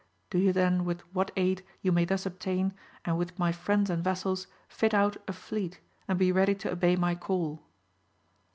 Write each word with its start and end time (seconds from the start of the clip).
Do 0.31 0.39
you 0.39 0.51
then 0.51 0.83
with 0.83 1.01
what 1.13 1.29
aid 1.37 1.63
you 1.83 1.91
may 1.91 2.05
thus 2.05 2.25
obtain, 2.25 2.73
and 3.05 3.19
with 3.19 3.37
my 3.37 3.51
friends 3.51 3.87
and 3.87 4.03
vassals, 4.03 4.47
fit 4.67 4.95
out 4.95 5.17
a 5.27 5.31
fleet, 5.31 5.79
and 6.07 6.17
be 6.17 6.31
ready 6.31 6.55
to 6.55 6.71
obey 6.71 6.95
my 6.95 7.13
call. 7.13 7.61